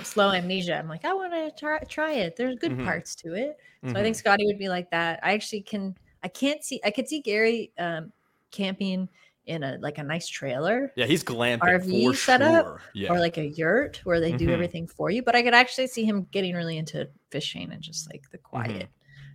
[0.02, 0.76] slow amnesia.
[0.76, 2.36] I'm like, I want to try try it.
[2.36, 2.84] There's good Mhm.
[2.84, 3.56] parts to it.
[3.82, 3.96] So Mm-hmm.
[3.96, 5.20] I think Scottie would be like that.
[5.22, 5.94] I actually can.
[6.22, 6.80] I can't see.
[6.84, 8.12] I could see Gary um,
[8.50, 9.08] camping
[9.46, 12.80] in a like a nice trailer Yeah, he's glamping RV setup sure.
[12.94, 13.12] Yeah.
[13.12, 14.52] or like a yurt where they do Mhm.
[14.52, 15.22] everything for you.
[15.22, 18.88] But I could actually see him getting really into fishing and just like the quiet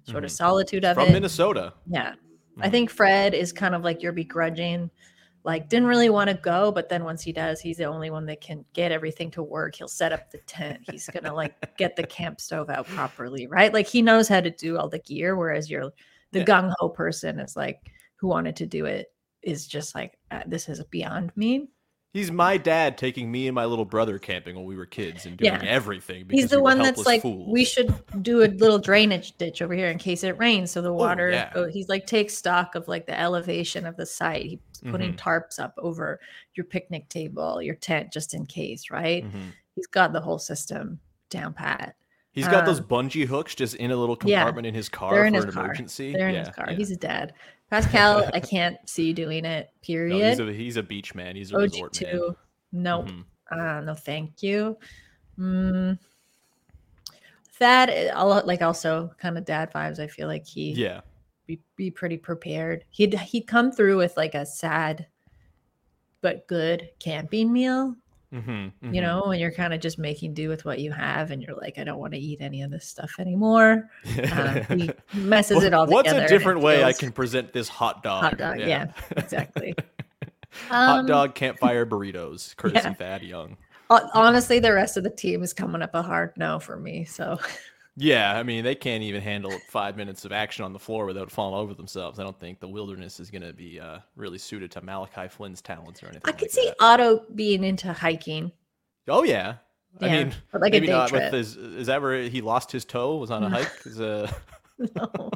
[0.05, 0.35] sort of Mhm.
[0.35, 1.05] solitude of From it.
[1.07, 1.73] From Minnesota.
[1.87, 2.15] Yeah.
[2.59, 4.89] I think Fred is kind of like you're begrudging,
[5.49, 8.25] like didn't really want to go, but then once he does, he's the only one
[8.27, 9.75] that can get everything to work.
[9.75, 10.79] He'll set up the tent.
[10.89, 13.73] He's gonna like get the camp stove out properly, right?
[13.73, 15.91] Like he knows how to do all the gear, whereas you're
[16.31, 16.45] the Yeah.
[16.45, 17.81] gung ho person is like
[18.15, 21.69] who wanted to do it is just like uh, this is beyond me.
[22.11, 25.37] He's my dad taking me and my little brother camping when we were kids and
[25.37, 25.61] doing Yeah.
[25.63, 26.25] everything.
[26.25, 27.47] Because He's the we one that's like, fools.
[27.51, 27.93] we should
[28.23, 31.29] do a little drainage ditch over here in case it rains, so the water.
[31.53, 31.71] Oh, yeah.
[31.71, 34.43] he's like takes stock of like the elevation of the site.
[34.81, 35.17] He's putting Mhm.
[35.19, 36.19] tarps up over
[36.55, 39.23] your picnic table, your tent, just in case, right?
[39.31, 39.51] Mhm.
[39.75, 41.95] He's got the whole system down pat.
[42.31, 45.13] He's got those um, bungee hooks just in a little yeah, compartment in his car
[45.13, 45.65] for his an car.
[45.65, 46.13] emergency.
[46.13, 46.65] They're in yeah, his car.
[46.69, 46.75] yeah.
[46.77, 47.33] He's a dad.
[47.69, 49.65] Pascal, I can't see you doing it.
[49.67, 50.29] No, Period.
[50.29, 51.36] he's a he's a beach man.
[51.36, 52.12] He's a OG resort man.
[52.12, 52.36] two.
[52.71, 53.08] Nope.
[53.08, 53.23] Mhm.
[53.51, 54.77] Uh, no, thank you.
[55.38, 55.97] Mm,
[57.60, 59.99] that like also kind of dad vibes.
[59.99, 61.01] I feel like he Yeah.
[61.45, 62.86] be, be pretty prepared.
[62.89, 65.08] He'd he'd come through with like a sad
[66.21, 67.95] but good camping meal.
[68.33, 71.41] Mm-hmm, You know, and you're kind of just making do with what you have, and
[71.41, 73.89] you're like, I don't want to eat any of this stuff anymore.
[74.31, 76.21] Um, he messes it all What's together.
[76.21, 78.21] What's a different way I can present this hot dog?
[78.23, 78.59] hot dog?
[78.59, 79.73] Yeah, exactly.
[80.67, 82.93] hot Um, dog campfire burritos, courtesy yeah.
[82.93, 83.57] Thad Young.
[83.89, 87.05] Honestly, the rest of the team is coming up a hard no for me.
[87.05, 87.39] So
[87.97, 91.30] Yeah, I mean they can't even handle five minutes of action on the floor without
[91.32, 92.17] falling over themselves.
[92.19, 95.62] I don't think the wilderness is going to be uh, really suited to Malachi Flynn's
[95.62, 96.21] talents or anything.
[96.25, 96.75] I could like see that.
[96.80, 98.52] Otto being into hiking.
[99.08, 99.56] Oh yeah.
[100.02, 101.23] I mean, but like a maybe day not trip.
[101.23, 101.58] with his.
[101.58, 103.17] Is that where he lost his toe?
[103.17, 103.71] Was on a hike?
[103.86, 104.32] Is, uh,
[104.95, 105.32] No.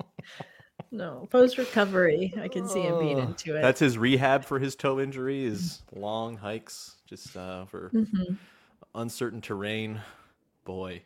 [0.90, 2.34] no, post recovery.
[2.38, 3.62] I can see him being Oh, into it.
[3.62, 5.44] That's his rehab for his toe injury.
[5.44, 8.36] Is long hikes, just uh, for Mhm.
[8.94, 10.00] uncertain terrain.
[10.64, 11.02] Boy,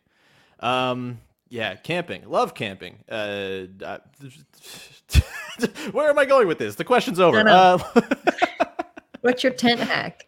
[0.63, 2.27] um, yeah, camping.
[2.27, 3.03] Love camping.
[3.07, 3.65] Uh,
[5.91, 6.75] where am I going with this?
[6.75, 7.47] The question's over.
[7.47, 7.77] Uh,
[9.21, 10.25] What's your tent hack?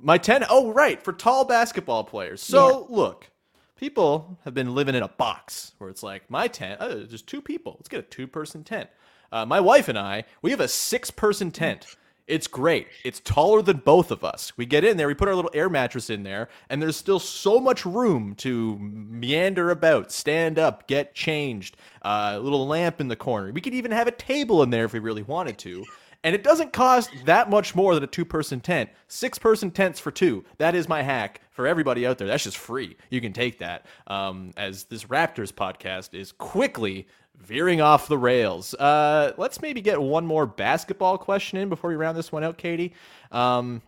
[0.00, 2.42] My 10 oh right, for tall basketball players.
[2.42, 3.30] So look,
[3.76, 7.40] people have been living in a box where it's like my tent, oh, there's two
[7.40, 7.76] people.
[7.78, 8.90] Let's get a two person tent.
[9.32, 11.86] Uh, my wife and I, we have a six person tent.
[12.28, 12.88] It's great.
[13.04, 14.52] It's taller than both of us.
[14.56, 17.18] We get in there, we put our little air mattress in there, and there's still
[17.18, 21.76] so much room to meander about, stand up, get changed.
[22.02, 23.50] Uh, a little lamp in the corner.
[23.50, 25.84] We could even have a table in there if we really wanted to.
[26.24, 28.90] And it doesn't cost that much more than a two person tent.
[29.06, 30.44] Six person tents for two.
[30.58, 32.26] That is my hack for everybody out there.
[32.26, 32.96] That's just free.
[33.10, 33.86] You can take that.
[34.08, 37.06] Um, as this Raptors podcast is quickly
[37.38, 38.74] veering off the rails.
[38.74, 42.58] Uh, let's maybe get one more basketball question in before we round this one out,
[42.58, 42.92] Katie.
[43.32, 43.82] Um,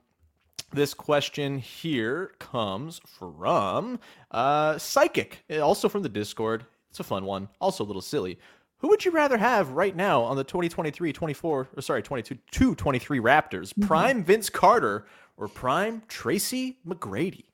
[0.73, 3.99] this question here comes from
[4.31, 6.65] uh, Psychic, also from the Discord.
[6.91, 8.39] It's a fun one, also a little silly.
[8.79, 13.21] Who would you rather have right now on the 2023 24 or sorry 22 223
[13.21, 13.73] Raptors?
[13.87, 17.45] Prime Vince Carter or Prime Tracy McGrady?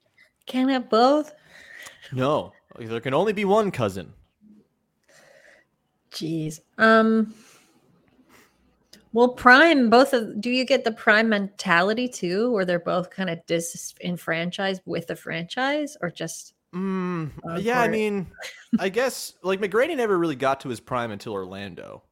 [0.47, 1.33] Can have both.
[2.13, 4.13] No, there can only be one cousin.
[6.17, 6.61] Jeez.
[6.79, 7.35] Um.
[9.13, 13.31] Well, Prime, both of do you get the Prime mentality too, where they're both kind
[13.31, 18.27] of disenfranchised with the franchise, or just Mm, Uh, yeah, I mean,
[18.79, 22.03] I guess like McGrady never really got to his prime until Orlando,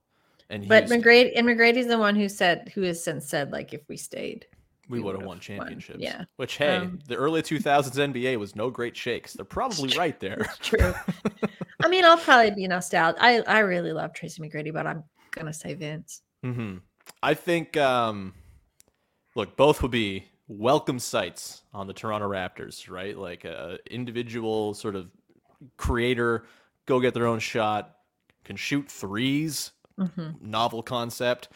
[0.48, 3.82] and but McGrady and McGrady's the one who said who has since said like if
[3.88, 4.46] we stayed,
[4.88, 5.98] we we would have won won, championships.
[6.00, 6.24] yeah.
[6.36, 9.34] Which hey, Um, the early 2000s NBA was no great shakes.
[9.34, 10.46] They're probably right there.
[10.60, 10.94] True.
[11.82, 13.20] I mean, I'll probably be nostalgic.
[13.22, 16.22] I I really love Tracy McGrady, but I'm gonna say Vince.
[16.42, 16.76] hmm
[17.22, 18.34] I think um
[19.34, 23.16] look, both would be welcome sights on the Toronto Raptors, right?
[23.16, 25.08] Like a individual sort of
[25.76, 26.44] creator
[26.86, 27.96] go get their own shot,
[28.44, 29.72] can shoot threes,
[30.40, 31.48] novel concept.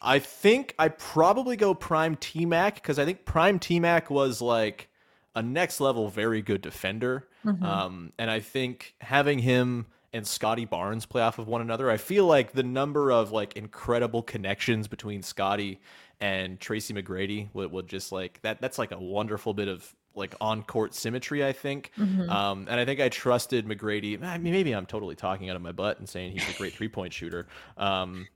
[0.00, 4.40] I think I probably go Prime T Mac because I think Prime T Mac was
[4.40, 4.88] like
[5.36, 7.28] a next level, very good defender.
[7.62, 11.98] Um, and I think having him and Scottie Barnes play off of one another, I
[11.98, 15.78] feel like the number of like incredible connections between Scotty
[16.20, 18.60] and Tracy McGrady would, would just like that.
[18.60, 21.92] That's like a wonderful bit of like on court symmetry, I think.
[22.30, 24.20] Um, and I think I trusted McGrady.
[24.22, 26.72] I mean, maybe I'm totally talking out of my butt and saying he's a great
[26.72, 27.46] three point shooter.
[27.76, 28.26] Um,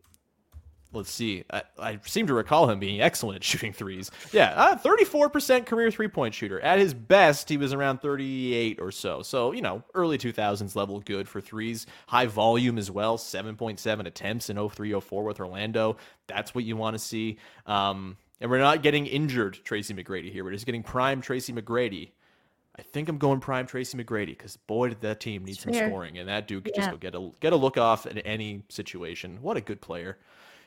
[0.92, 1.44] let's see.
[1.50, 4.10] I, I seem to recall him being excellent at shooting threes.
[4.32, 6.60] Yeah, uh, 34% career three point shooter.
[6.60, 9.22] At his best, he was around 38 or so.
[9.22, 11.86] So, you know, early 2000s level good for threes.
[12.06, 15.96] High volume as well, 7.7 attempts in 03 04 with Orlando.
[16.26, 17.38] That's what you want to see.
[17.66, 20.44] Um, and we're not getting injured Tracy McGrady here.
[20.44, 22.12] We're just getting prime Tracy McGrady.
[22.78, 26.16] I think I'm going prime Tracy McGrady because boy, did that team need some scoring,
[26.16, 29.38] and that dude could just go get a get a look off in any situation.
[29.42, 30.16] What a good player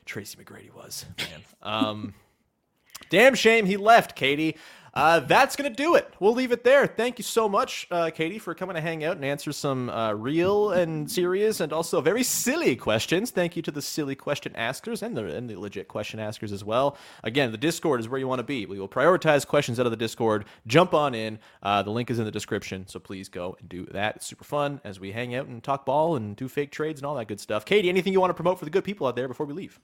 [0.05, 1.41] Tracy McGrady was, man.
[1.61, 2.13] Um,
[3.09, 4.57] Damn shame he left, Katie.
[4.93, 6.13] Uh, that's going to do it.
[6.19, 6.85] We'll leave it there.
[6.85, 10.13] Thank you so much, uh, Katie, for coming to hang out and answer some uh,
[10.13, 13.31] real and serious and also very silly questions.
[13.31, 16.63] Thank you to the silly question askers and the, and the legit question askers as
[16.63, 16.95] well.
[17.23, 18.67] Again, the Discord is where you want to be.
[18.67, 20.45] We will prioritize questions out of the Discord.
[20.67, 21.39] Jump on in.
[21.63, 24.17] Uh, the link is in the description, so please go and do that.
[24.17, 27.07] It's super fun as we hang out and talk ball and do fake trades and
[27.07, 27.65] all that good stuff.
[27.65, 29.79] Katie, anything you want to promote for the good people out there before we leave?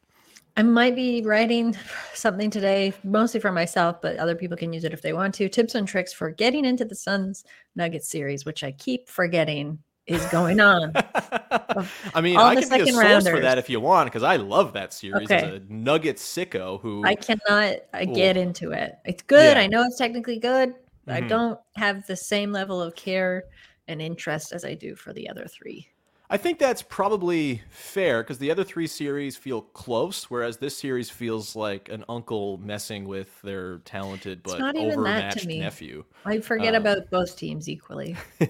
[0.58, 1.76] I might be writing
[2.14, 5.50] something today, mostly for myself, but other people can use it if they want to.
[5.50, 7.44] Tips and tricks for getting into the Suns
[7.76, 10.92] Nuggets series, which I keep forgetting is going on.
[12.14, 14.74] I mean, I can be a source for that if you want, because I love
[14.74, 15.32] that series.
[15.32, 15.56] As Okay.
[15.58, 18.14] a Nugget sicko who I cannot uh, Ooh.
[18.14, 18.96] get into it.
[19.06, 19.56] It's good.
[19.56, 19.62] Yeah.
[19.62, 20.74] I know it's technically good.
[21.06, 21.30] but I Mhm.
[21.30, 23.46] don't have the same level of care
[23.88, 25.88] and interest as I do for the other three.
[26.30, 31.10] I think that's probably fair because the other three series feel close, whereas this series
[31.10, 36.06] feels like an uncle messing with their talented but not even that to overmatched nephew.
[36.26, 38.16] I forget Um, about both teams equally.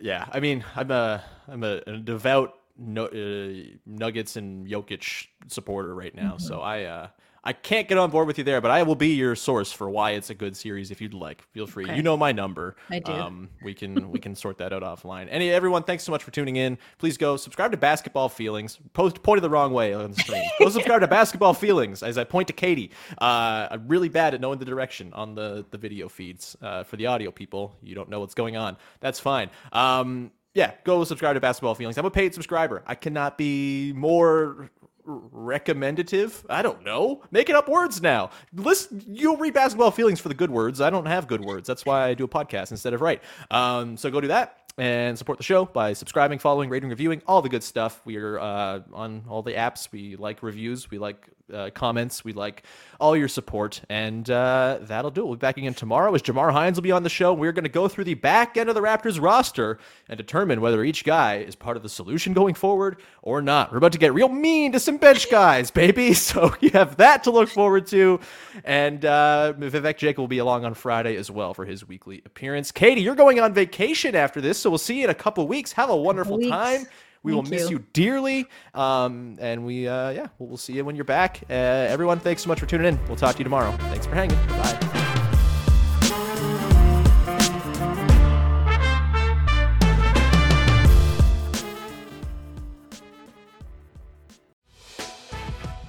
[0.00, 5.94] yeah, I mean, I'm a I'm a, a devout no, uh, Nuggets and Jokic supporter
[5.94, 6.60] right now, so Mm-hmm.
[6.60, 7.08] I uh,
[7.44, 9.90] I can't get on board with you there, but I will be your source for
[9.90, 11.42] why it's a good series if you'd like.
[11.50, 11.84] Feel free.
[11.84, 11.96] Okay.
[11.96, 12.76] You know my number.
[12.88, 13.10] I do.
[13.10, 15.26] Um, we can we can sort that out offline.
[15.28, 16.78] Any everyone, thanks so much for tuning in.
[16.98, 18.78] Please go subscribe to Basketball Feelings.
[18.92, 20.44] Post pointed the wrong way on the screen.
[20.60, 22.92] go subscribe to Basketball Feelings as I point to Katie.
[23.20, 26.56] Uh, I'm really bad at knowing the direction on the the video feeds.
[26.62, 28.76] Uh, for the audio people, you don't know what's going on.
[29.00, 29.50] That's fine.
[29.72, 31.98] Um, yeah, go subscribe to Basketball Feelings.
[31.98, 32.82] I'm a paid subscriber.
[32.86, 34.70] I cannot be more
[35.06, 36.44] recommendative.
[36.48, 37.22] I don't know.
[37.30, 38.30] Making up words now.
[38.54, 40.80] Listen, you'll read basketball feelings for the good words.
[40.80, 41.66] I don't have good words.
[41.66, 43.22] That's why I do a podcast instead of write.
[43.50, 47.42] Um, so go do that and support the show by subscribing, following, rating, reviewing, all
[47.42, 48.00] the good stuff.
[48.04, 49.90] We are uh, on all the apps.
[49.92, 50.90] We like reviews.
[50.90, 52.24] We like uh, comments.
[52.24, 52.62] We like
[53.00, 55.24] all your support, and uh, that'll do it.
[55.24, 57.34] We'll be back again tomorrow as Jamar Hines will be on the show.
[57.34, 59.78] We're going to go through the back end of the Raptors roster
[60.08, 63.72] and determine whether each guy is part of the solution going forward or not.
[63.72, 66.14] We're about to get real mean to some bench guys, baby.
[66.22, 68.20] So you have that to look forward to,
[68.64, 72.70] and uh, Vivek Jake will be along on Friday as well for his weekly appearance.
[72.70, 75.72] Katie, you're going on vacation after this, so we'll see you in a couple weeks.
[75.72, 76.50] Have a wonderful weeks.
[76.50, 76.86] time.
[77.22, 77.78] We will Thank miss you.
[77.78, 78.46] you dearly.
[78.74, 81.40] Um, and we, uh, yeah, we'll, we'll see you when you're back.
[81.48, 82.98] Uh, everyone, thanks so much for tuning in.
[83.06, 83.72] We'll talk to you tomorrow.
[83.78, 84.38] Thanks for hanging.
[84.48, 84.78] Bye.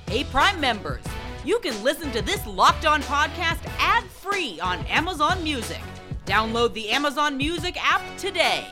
[0.08, 1.04] Hey, Prime members,
[1.44, 5.82] you can listen to this Locked On podcast ad free on Amazon Music.
[6.26, 8.68] Download the Amazon Music app today.